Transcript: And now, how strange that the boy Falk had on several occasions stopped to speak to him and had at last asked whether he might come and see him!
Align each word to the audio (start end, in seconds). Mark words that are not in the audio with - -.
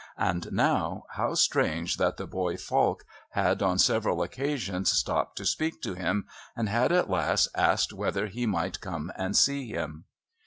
And 0.17 0.51
now, 0.51 1.03
how 1.11 1.35
strange 1.35 1.97
that 1.97 2.17
the 2.17 2.25
boy 2.25 2.57
Falk 2.57 3.05
had 3.29 3.61
on 3.61 3.77
several 3.77 4.23
occasions 4.23 4.91
stopped 4.91 5.37
to 5.37 5.45
speak 5.45 5.79
to 5.83 5.93
him 5.93 6.25
and 6.55 6.67
had 6.67 6.91
at 6.91 7.07
last 7.07 7.49
asked 7.53 7.93
whether 7.93 8.25
he 8.25 8.47
might 8.47 8.81
come 8.81 9.11
and 9.15 9.37
see 9.37 9.67
him! 9.67 10.05